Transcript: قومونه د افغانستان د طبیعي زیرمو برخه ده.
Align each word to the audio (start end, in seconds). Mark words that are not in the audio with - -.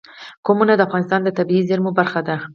قومونه 0.45 0.73
د 0.75 0.81
افغانستان 0.87 1.19
د 1.23 1.29
طبیعي 1.37 1.63
زیرمو 1.69 1.91
برخه 1.99 2.21
ده. 2.27 2.35